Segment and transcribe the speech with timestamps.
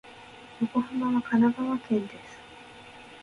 [0.61, 2.39] 横浜は神奈川県です。